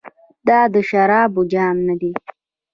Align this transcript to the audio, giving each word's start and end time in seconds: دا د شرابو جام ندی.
دا 0.47 0.59
د 0.73 0.75
شرابو 0.89 1.41
جام 1.53 1.77
ندی. 1.87 2.11